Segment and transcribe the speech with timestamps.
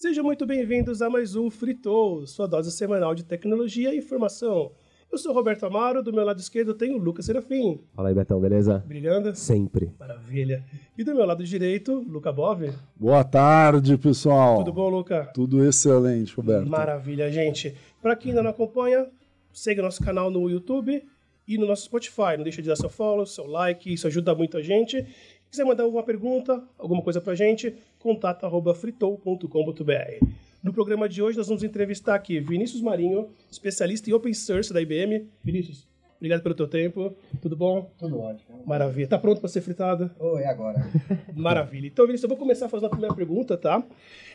[0.00, 4.72] Sejam muito bem-vindos a mais um Fritou, sua dose semanal de tecnologia e informação.
[5.12, 7.82] Eu sou o Roberto Amaro, do meu lado esquerdo tem o Lucas Serafim.
[7.94, 8.82] Fala aí, Betão, beleza?
[8.86, 9.36] Brilhando?
[9.36, 9.92] Sempre.
[10.00, 10.64] Maravilha.
[10.96, 12.72] E do meu lado direito, Luca Bove.
[12.96, 14.60] Boa tarde, pessoal.
[14.60, 15.30] Tudo bom, Luca?
[15.34, 16.66] Tudo excelente, Roberto.
[16.66, 17.76] Maravilha, gente.
[18.00, 19.06] Para quem ainda não acompanha,
[19.52, 21.04] segue nosso canal no YouTube
[21.46, 22.38] e no nosso Spotify.
[22.38, 25.04] Não deixa de dar seu follow, seu like, isso ajuda muito a gente.
[25.50, 30.24] Se quiser mandar alguma pergunta, alguma coisa pra gente, contato@fritou.com.br.
[30.62, 34.80] No programa de hoje nós vamos entrevistar aqui Vinícius Marinho, especialista em open source da
[34.80, 35.26] IBM.
[35.42, 37.12] Vinícius, obrigado pelo teu tempo.
[37.42, 37.90] Tudo bom?
[37.98, 38.62] Tudo ótimo.
[38.64, 39.08] Maravilha.
[39.08, 40.08] Tá pronto para ser fritado?
[40.20, 40.88] Oh, é agora.
[41.34, 41.88] Maravilha.
[41.88, 43.84] Então, Vinícius, eu vou começar fazendo a primeira pergunta, tá?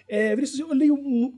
[0.09, 0.97] É, Vinícius, eu leio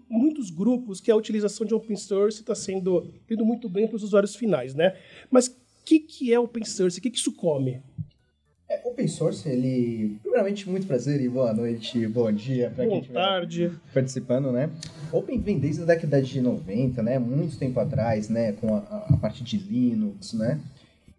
[0.10, 4.02] muitos grupos que a utilização de open source está sendo indo muito bem para os
[4.02, 4.96] usuários finais, né?
[5.30, 6.98] Mas o que, que é open source?
[6.98, 7.84] O que, que isso come?
[8.70, 10.18] É, open source, ele.
[10.22, 13.72] Primeiramente, muito prazer e boa noite, bom dia para quem estiver tarde.
[13.94, 14.70] participando, né?
[15.10, 17.18] Open vem desde a década de 90, né?
[17.18, 18.52] Muito tempo atrás, né?
[18.52, 20.60] Com a, a parte de Linux, né?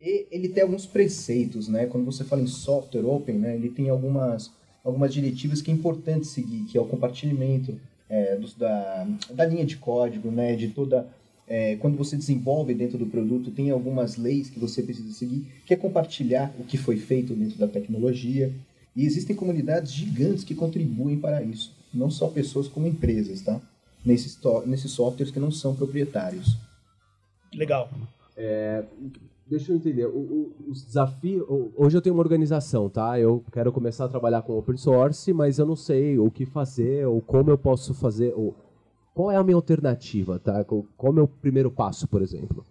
[0.01, 1.87] E ele tem alguns preceitos, né?
[1.87, 3.55] Quando você fala em software open, né?
[3.55, 4.53] Ele tem algumas,
[4.85, 9.65] algumas diretivas que é importante seguir, que é o compartilhamento é, do, da, da linha
[9.65, 10.55] de código, né?
[10.55, 11.09] De toda
[11.49, 15.73] é, quando você desenvolve dentro do produto, tem algumas leis que você precisa seguir, que
[15.73, 18.53] é compartilhar o que foi feito dentro da tecnologia.
[18.95, 21.75] E existem comunidades gigantes que contribuem para isso.
[21.93, 23.61] Não só pessoas como empresas, tá?
[24.05, 26.57] Nesses, nesses softwares que não são proprietários.
[27.55, 27.89] Legal.
[28.37, 28.85] É,
[29.47, 30.07] deixa eu entender.
[30.07, 31.45] O, o, os desafios.
[31.77, 33.19] Hoje eu tenho uma organização, tá?
[33.19, 37.07] Eu quero começar a trabalhar com open source, mas eu não sei o que fazer
[37.07, 38.35] ou como eu posso fazer.
[38.37, 38.55] Ou
[39.19, 40.63] qual é a minha alternativa, tá?
[40.63, 42.65] Qual é o meu primeiro passo, por exemplo?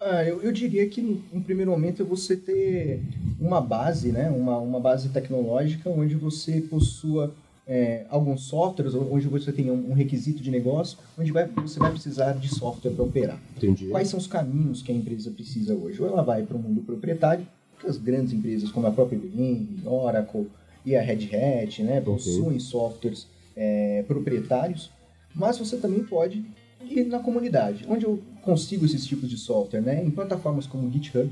[0.00, 3.02] Ah, eu, eu diria que no primeiro momento é você ter
[3.38, 4.30] uma base, né?
[4.30, 7.34] Uma, uma base tecnológica onde você possua
[7.68, 11.90] é, alguns softwares, onde você tem um, um, requisito de negócio, onde vai, você vai
[11.90, 13.38] precisar de software para operar.
[13.54, 13.88] Entendi.
[13.88, 16.00] Quais são os caminhos que a empresa precisa hoje?
[16.00, 17.46] Ou ela vai para o mundo proprietário,
[17.78, 20.48] que as grandes empresas como a própria IBM, Oracle
[20.86, 22.60] e a Red Hat, né, possuem okay.
[22.60, 24.95] softwares é, proprietários,
[25.36, 26.44] mas você também pode
[26.80, 27.84] ir na comunidade.
[27.88, 29.82] Onde eu consigo esses tipos de software?
[29.82, 30.02] Né?
[30.02, 31.30] Em plataformas como o GitHub,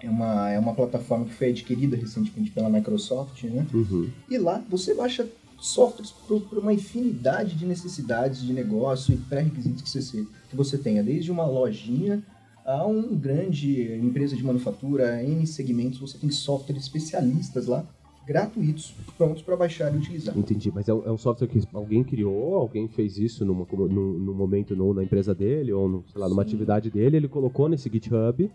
[0.00, 3.64] é uma, é uma plataforma que foi adquirida recentemente pela Microsoft, né?
[3.72, 4.10] Uhum.
[4.28, 5.28] E lá você baixa
[5.60, 6.10] softwares
[6.48, 11.30] para uma infinidade de necessidades de negócio e pré-requisitos que você, que você tenha, desde
[11.30, 12.20] uma lojinha
[12.64, 17.86] a uma grande empresa de manufatura, N segmentos, você tem softwares especialistas lá
[18.26, 20.36] gratuitos, prontos para baixar e utilizar.
[20.36, 24.18] Entendi, mas é um, é um, software que alguém criou, alguém fez isso numa, no,
[24.18, 26.48] no momento no, na empresa dele, ou no, sei lá, numa Sim.
[26.48, 28.50] atividade dele, ele colocou nesse GitHub,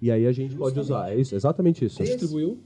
[0.00, 0.74] e aí a gente Justamente.
[0.74, 1.12] pode usar.
[1.12, 1.98] É isso, exatamente isso.
[1.98, 2.58] Desse, Distribuiu.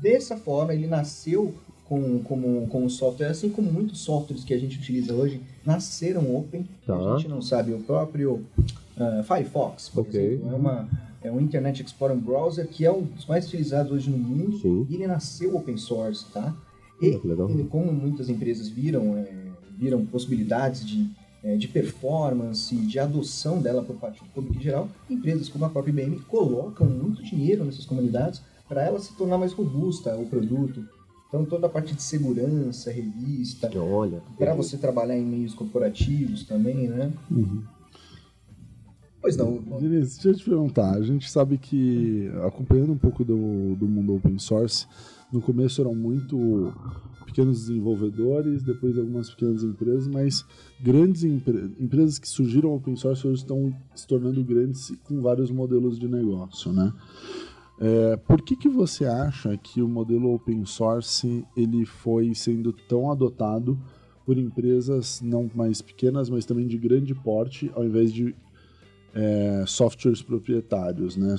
[0.00, 1.54] Dessa forma, ele nasceu
[1.86, 6.34] com, com, com o software, assim como muitos softwares que a gente utiliza hoje, nasceram
[6.36, 6.66] open.
[6.86, 6.96] Tá.
[6.96, 8.44] A gente não sabe, o próprio
[8.96, 10.34] uh, Firefox, por okay.
[10.34, 10.88] exemplo, é uma
[11.24, 14.86] é um Internet Explorer browser que é um dos mais utilizados hoje no mundo Sim.
[14.88, 16.54] e ele nasceu open source, tá?
[17.00, 19.26] E, e como muitas empresas viram, é,
[19.76, 21.10] viram possibilidades de,
[21.42, 25.70] é, de performance, de adoção dela por parte do público em geral, empresas como a
[25.70, 30.84] própria IBM colocam muito dinheiro nessas comunidades para ela se tornar mais robusta o produto.
[31.28, 33.68] Então toda a parte de segurança, revista,
[34.38, 37.12] para você trabalhar em meios corporativos também, né?
[37.30, 37.62] Uhum.
[39.24, 39.58] Pois não.
[39.80, 40.96] Vinícius, deixa eu te perguntar.
[40.96, 44.86] A gente sabe que, acompanhando um pouco do, do mundo open source,
[45.32, 46.74] no começo eram muito
[47.24, 50.44] pequenos desenvolvedores, depois algumas pequenas empresas, mas
[50.78, 55.98] grandes empre empresas que surgiram open source hoje estão se tornando grandes com vários modelos
[55.98, 56.92] de negócio, né?
[57.80, 63.10] É, por que, que você acha que o modelo open source ele foi sendo tão
[63.10, 63.78] adotado
[64.26, 68.34] por empresas não mais pequenas, mas também de grande porte, ao invés de
[69.14, 71.36] é, softwares proprietários, né?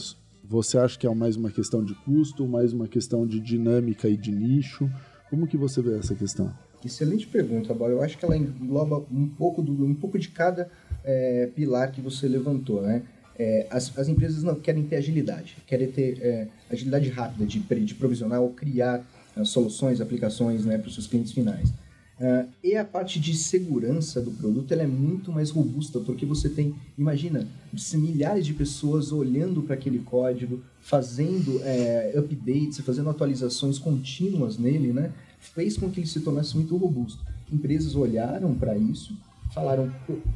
[0.47, 4.16] Você acha que é mais uma questão de custo, mais uma questão de dinâmica e
[4.16, 4.90] de nicho?
[5.30, 6.53] Como que você vê essa questão?
[6.84, 7.91] Excelente pergunta, Bob.
[7.91, 10.70] Eu acho que ela engloba um pouco, do, um pouco de cada
[11.03, 13.02] é, pilar que você levantou, né?
[13.38, 17.94] É, as, as, empresas não querem ter agilidade, querem ter é, agilidade rápida de, de
[17.96, 19.03] provisionar ou criar
[19.35, 21.73] é, soluções, aplicações né, para os seus clientes finais.
[22.20, 26.47] Uh, e a parte de segurança do produto ela é muito mais robusta, porque você
[26.47, 27.46] tem, imagina,
[27.94, 35.12] milhares de pessoas olhando para aquele código, fazendo é, updates, fazendo atualizações contínuas nele, né?
[35.53, 37.23] fez com que ele se tornasse muito robusto.
[37.52, 39.16] Empresas olharam para isso,
[39.53, 39.91] falaram,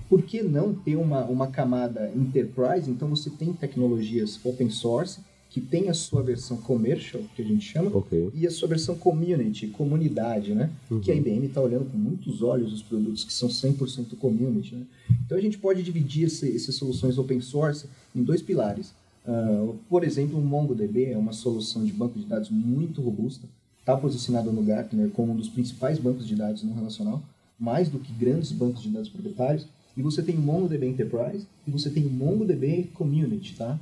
[0.08, 2.90] por que não ter uma, uma camada enterprise?
[2.90, 7.66] Então você tem tecnologias open source que tem a sua versão commercial, que a gente
[7.66, 8.30] chama, Ok.
[8.36, 10.70] e a sua versão community, comunidade, né?
[11.02, 14.86] Que a IBM está olhando com muitos olhos os produtos que são 100% community, né?
[15.26, 18.94] Então a gente pode dividir esse, essas soluções open source em dois pilares.
[19.26, 23.48] Ah, por exemplo, o MongoDB é uma solução de banco de dados muito robusta,
[23.80, 27.24] está posicionado no Gartner como um dos principais bancos de dados não relacional,
[27.60, 29.66] mais do que grandes bancos de dados proprietários.
[29.98, 33.80] E você tem o MongoDB Enterprise e você tem o MongoDB Community, tá?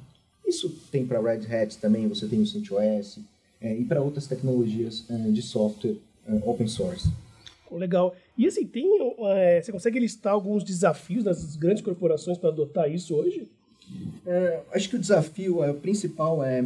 [0.47, 3.19] Isso tem para Red Hat também, você tem o CentOS
[3.59, 5.95] é, e para outras tecnologias é, de software
[6.27, 7.09] é, open source.
[7.69, 8.15] Legal.
[8.37, 8.87] E assim, tem,
[9.19, 13.47] é, você consegue listar alguns desafios das grandes corporações para adotar isso hoje?
[14.25, 16.65] É, acho que o desafio é, o principal é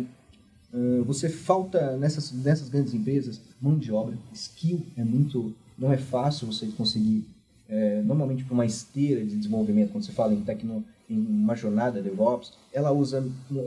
[0.73, 5.97] é, você falta nessas, nessas grandes empresas mão de obra, skill é muito não é
[5.97, 7.25] fácil você conseguir
[7.67, 12.01] é, normalmente para uma esteira de desenvolvimento quando você fala em tecno em uma jornada
[12.01, 13.23] DevOps ela usa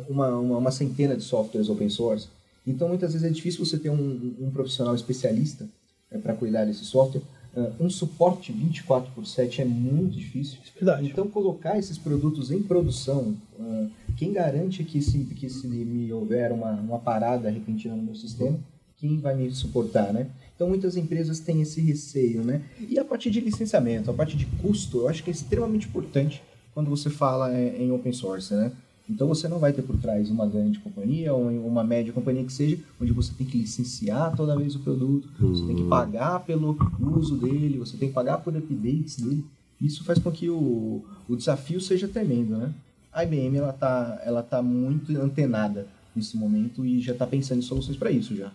[0.08, 2.28] uma, uma, uma centena de softwares open source
[2.66, 5.68] então muitas vezes é difícil você ter um, um profissional especialista
[6.10, 7.22] é, para cuidar desse software
[7.56, 11.06] É, um suporte 24 por 7 é muito difícil Verdade.
[11.06, 13.86] então, colocar esses produtos em produção, ah,
[14.16, 18.58] quem garante que se, que se me houver uma, uma parada repentina no meu sistema,
[18.96, 20.26] quem vai me suportar, né?
[20.54, 22.62] Então, muitas empresas têm esse receio, né?
[22.88, 26.42] E a parte de licenciamento, a parte de custo, eu acho que é extremamente importante
[26.74, 28.72] quando você fala é, em open source, né?
[29.08, 32.52] Então, você não vai ter por trás uma grande companhia ou uma média companhia que
[32.52, 36.76] seja, onde você tem que licenciar toda vez o produto, você tem que pagar pelo
[36.98, 39.44] uso dele, você tem que pagar por updates dele.
[39.78, 42.72] Isso faz com que o, o desafio seja tremendo, né?
[43.12, 45.86] A IBM ela tá, ela tá muito antenada
[46.16, 48.50] nesse momento e já está pensando em soluções para isso já.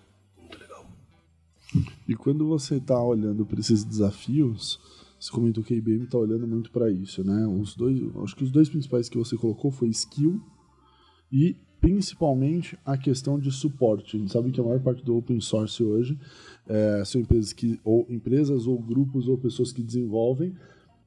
[2.08, 4.80] E quando você está olhando para esses desafios,
[5.20, 7.46] você comentou que a IBM está olhando muito para isso, né?
[7.46, 10.42] Os dois, acho que os dois principais que você colocou foi skill
[11.32, 14.16] e principalmente a questão de suporte.
[14.16, 16.18] A gente sabe que a maior parte do open source hoje
[16.68, 20.56] é, são empresas que ou empresas ou grupos ou pessoas que desenvolvem.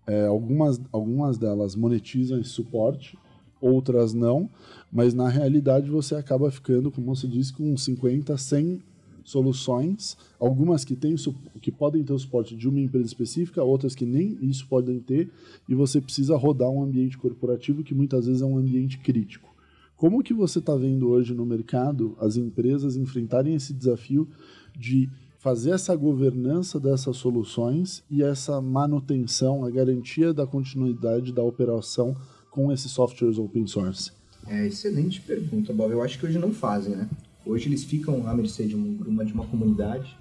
[0.07, 3.17] É, algumas algumas delas monetizam esse suporte,
[3.61, 4.51] outras não,
[4.91, 8.83] mas na realidade você acaba ficando, como você disse, com 50, 100
[9.25, 11.15] soluções, algumas que, têm,
[11.61, 15.31] que podem ter o suporte de uma empresa específica, outras que nem isso podem ter,
[15.69, 19.53] e você precisa rodar um ambiente corporativo que muitas vezes é um ambiente crítico.
[19.97, 24.29] Como que você está vendo hoje no mercado as empresas enfrentarem esse desafio
[24.77, 25.09] de
[25.39, 32.17] fazer essa governança dessas soluções e essa manutenção, a garantia da continuidade da operação
[32.51, 34.13] com esses softwares open source?
[34.47, 35.93] É excelente pergunta, Bob.
[35.93, 37.09] Eu acho que hoje não fazem, né?
[37.45, 40.17] Hoje eles ficam à mercê de uma, de uma comunidade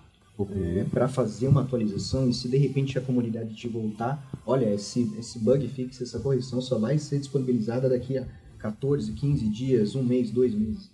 [0.89, 5.37] para fazer uma atualização e se de repente a comunidade te voltar, olha, esse, esse
[5.37, 8.25] bug fix, essa correção só vai ser disponibilizada daqui a
[8.57, 10.89] 14, 15 dias, um mês, dois meses.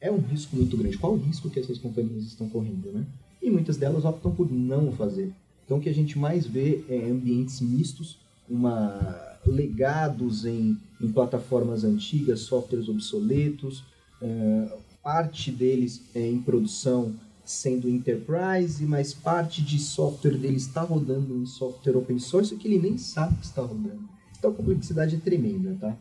[0.00, 0.98] É um risco muito grande.
[0.98, 3.04] Qual o risco que essas companhias estão correndo, né?
[3.42, 5.32] E muitas delas optam por não fazer.
[5.64, 8.18] Então o que a gente mais vê é ambientes mistos,
[8.48, 13.84] uma legados em, em plataformas antigas, softwares obsoletos,
[14.20, 17.14] eh, parte deles é em produção
[17.44, 22.78] sendo enterprise, mas parte de software dele está rodando em software open source que ele
[22.78, 24.08] nem sabe que está rodando.
[24.38, 25.94] Então a complexidade é tremenda, tá?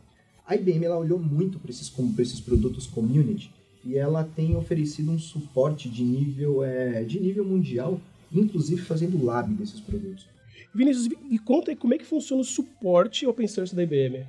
[0.47, 3.51] A IBM ela olhou muito para esses, pra esses produtos community
[3.83, 7.99] e ela tem oferecido um suporte de nível, é, de nível mundial,
[8.31, 10.27] inclusive fazendo lab desses produtos.
[10.73, 14.25] Vinícius, me conta aí como é que funciona o suporte open source da IBM.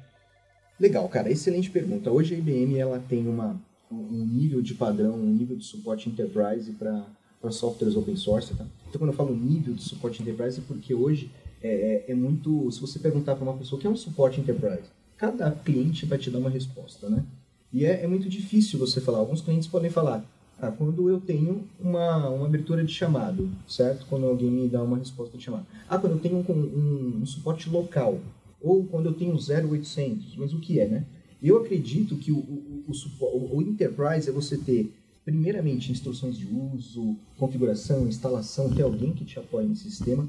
[0.79, 2.11] Legal, cara, excelente pergunta.
[2.11, 3.61] Hoje a IBM ela tem uma,
[3.95, 7.05] um nível de padrão, um nível de suporte enterprise para
[7.51, 8.55] softwares open source.
[8.55, 8.67] Tá?
[8.89, 11.31] Então, quando eu falo nível de suporte enterprise, é porque hoje
[11.63, 12.71] é, é- é muito.
[12.71, 16.19] Se você perguntar para uma pessoa o que é um suporte enterprise, cada cliente vai
[16.19, 17.25] te dar uma resposta, né?
[17.73, 19.19] E é, é muito difícil você falar.
[19.19, 20.25] Alguns clientes podem falar.
[20.61, 24.07] Ah, quando eu tenho uma, uma abertura de chamado, certo?
[24.09, 25.67] Quando alguém me dá uma resposta de chamado.
[25.89, 28.21] Ah, quando eu tenho um, um, um suporte local.
[28.63, 30.37] Ou quando eu tenho 0800.
[30.37, 31.05] Mas o que é, né?
[31.45, 32.85] Eu acredito que o, o,
[33.21, 34.91] o, o Enterprise é você ter,
[35.27, 40.27] primeiramente, instruções de uso, configuração, instalação, ter alguém que te apoie no sistema.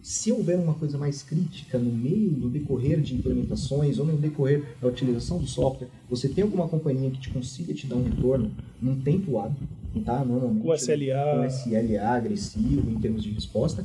[0.00, 4.64] Se houver uma coisa mais crítica no meio do decorrer de implementações ou no decorrer
[4.80, 8.50] da utilização do software, você tem alguma companhia que te consiga te dar um retorno
[8.80, 9.68] num tempo hábil,
[10.06, 10.24] tá?
[10.24, 11.36] Normalmente Com SLA.
[11.36, 13.84] com SLA agressivo em termos de resposta.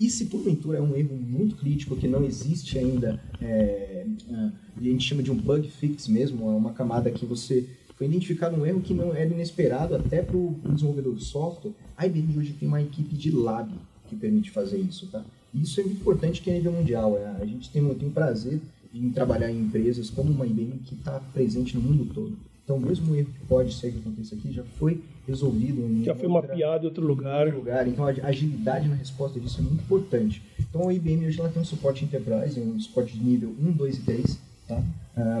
[0.00, 4.82] E se porventura é um erro muito crítico que não existe ainda, é, ah, a
[4.82, 8.64] gente chama de um bug fix mesmo, é uma camada que você foi identificado um
[8.64, 12.68] erro que não era inesperado até para o desenvolvedor do software, a IBM hoje tem
[12.68, 13.72] uma equipe de lab
[14.08, 15.24] que permite fazer isso, tá?
[15.52, 17.18] Isso é muito importante que é a nível mundial.
[17.18, 18.60] é, A gente tem, tem prazer
[18.94, 22.36] em trabalhar em empresas como uma IBM que está presente no mundo todo.
[22.68, 26.14] Então, mesmo o erro que pode ser que aconteça aqui, já foi resolvido em Já
[26.14, 27.50] foi mapeado em outro lugar.
[27.50, 27.88] lugar.
[27.88, 30.42] Então, a agilidade na resposta disso é muito importante.
[30.60, 33.96] Então, a IBM hoje ela tem um suporte enterprise, um suporte de nível 1, 2
[33.96, 34.82] e 3, tá?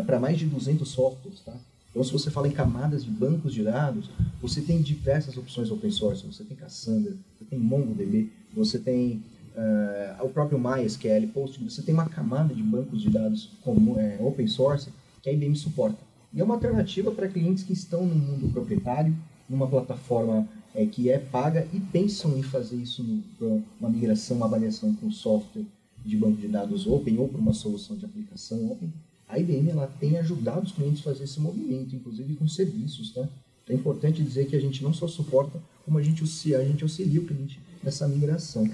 [0.06, 1.40] para mais de 200 softwares.
[1.40, 1.52] Tá?
[1.90, 4.08] Então, se você fala em camadas de bancos de dados,
[4.40, 6.26] você tem diversas opções open source.
[6.26, 9.22] Você tem Cassandra, você tem MongoDB, você tem
[9.54, 11.74] ah, o próprio MySQL, Postgres.
[11.74, 14.88] Você tem uma camada de bancos de dados como, é, open source
[15.22, 16.07] que a IBM suporta.
[16.32, 19.16] E é uma alternativa para clientes que estão no mundo proprietário,
[19.48, 24.46] numa plataforma é, que é paga e pensam em fazer isso no- uma migração, uma
[24.46, 25.64] avaliação com software
[26.04, 28.92] de banco de dados open ou para uma solução de aplicação open.
[29.26, 33.26] A IBM ela tem ajudado os clientes a fazer esse movimento, inclusive com serviços, tá?
[33.64, 36.22] Então é importante dizer que a gente não só suporta, como a gente
[36.54, 38.68] a gente auxilia o cliente nessa migração.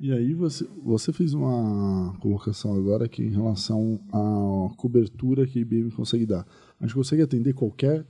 [0.00, 5.62] E aí você, você fez uma colocação agora que em relação à cobertura que a
[5.62, 6.46] IBM consegue dar.
[6.78, 8.06] A gente consegue atender qualquer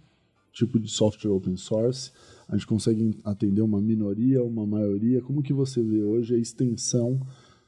[0.52, 2.10] tipo de software open source,
[2.46, 5.22] a gente consegue atender uma minoria, uma maioria.
[5.22, 7.20] Como que você vê hoje a extensão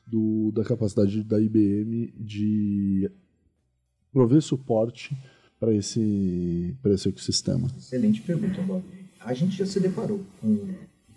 [0.07, 3.11] do, da capacidade da IBM de
[4.13, 5.17] prover suporte
[5.59, 7.69] para esse, esse ecossistema?
[7.79, 8.83] Excelente pergunta, Bob.
[9.21, 10.69] A gente já se deparou com,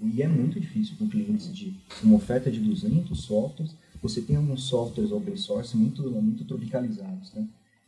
[0.03, 4.63] e é muito difícil com clientes de uma oferta de 200 softwares, você tem alguns
[4.63, 7.47] softwares open source muito, muito tropicalizados, né?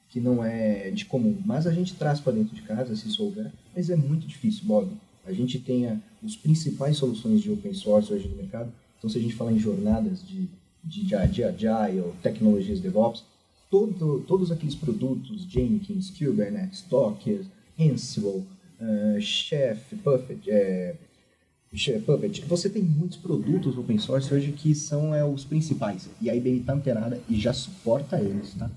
[0.09, 3.51] que não é de comum, mas a gente traz para dentro de casa, se souber,
[3.75, 4.89] mas é muito difícil, Bob.
[5.25, 9.21] A gente tem os principais soluções de open source hoje no mercado, então se a
[9.21, 10.47] gente falar em jornadas de,
[10.83, 13.25] de, de, de Agile, tecnologias DevOps,
[13.69, 17.41] todo, todos aqueles produtos, Jenkins, Kubernetes, Docker,
[17.77, 18.45] Ansible,
[18.79, 20.95] eh, Chef, Puppet, eh,
[22.05, 26.35] Puppet, você tem muitos produtos open source hoje que são é, os principais, e a
[26.35, 28.69] IBM está antenada e já suporta eles, tá?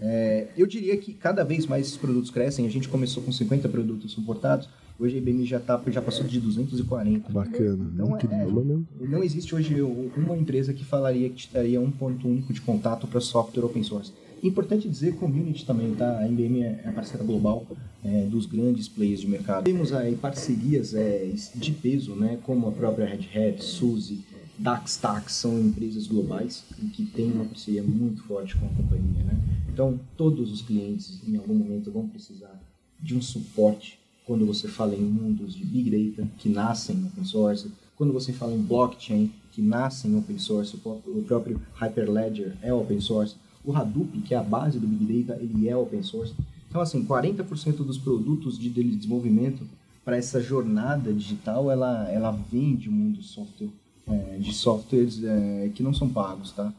[0.00, 3.68] É, eu diria que cada vez mais esses produtos crescem, a gente começou com 50
[3.68, 7.32] produtos suportados, hoje a IBM já, tá, já passou de 240.
[7.32, 8.84] Bacana, Então, é, incrível.
[9.00, 13.06] não existe hoje uma empresa que falaria que te daria um ponto único de contato
[13.06, 14.12] para software open source.
[14.42, 16.18] Importante dizer community também, tá?
[16.18, 17.66] A IBM é parceira global
[18.04, 19.64] é, dos grandes players de mercado.
[19.64, 22.38] Temos aí parcerias é, de peso, né?
[22.44, 24.24] Como a própria Red Hat, SUSE,
[24.58, 26.64] DaxTax, são empresas globais
[26.94, 29.38] que têm uma parceria muito forte com a companhia, né?
[29.72, 32.60] Então, todos os clientes, em algum momento, vão precisar
[33.00, 37.24] de um suporte quando você fala em mundos de Big Data, que nascem em open
[37.24, 42.72] source, quando você fala em blockchain, que nascem em open source, o próprio Hyperledger é
[42.72, 43.36] open source,
[43.68, 46.32] o Hadoop, que é a base do Big Data, ele é open source.
[46.68, 49.66] Então, assim, 40% dos produtos de de desenvolvimento
[50.04, 53.68] para essa jornada digital, ela, ela vem de um mundo software,
[54.06, 56.72] é, de softwares é, que não são pagos, tá?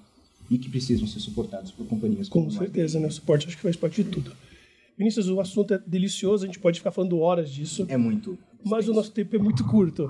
[0.50, 3.08] E que precisam ser suportados por companhias Com como a certeza, né?
[3.08, 4.32] O suporte acho que faz parte de tudo.
[4.98, 8.36] Vinícius, o assunto é delicioso, a gente pode ficar falando horas disso, É muito.
[8.66, 10.04] mas o nosso tempo é muito curto.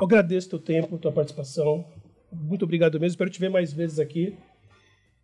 [0.00, 1.84] Eu agradeço teu tempo, tua participação.
[2.32, 4.32] Muito obrigado mesmo, espero te ver mais vezes aqui.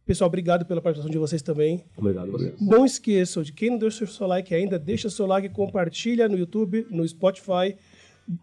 [0.06, 1.84] Pessoal, obrigado pela participação de vocês também.
[1.96, 2.54] Obrigado, você.
[2.60, 6.86] Não esqueçam, de quem não deu seu like ainda, deixa seu like, compartilha no YouTube,
[6.88, 7.76] no Spotify.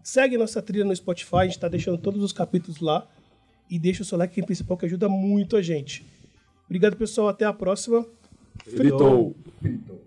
[0.03, 3.07] Segue nossa trilha no Spotify, a gente está deixando todos os capítulos lá.
[3.69, 6.05] E deixa o seu like, que é o principal, que ajuda muito a gente.
[6.65, 7.29] Obrigado, pessoal.
[7.29, 8.05] Até a próxima.
[8.65, 9.33] Fritou.
[9.63, 9.97] Então,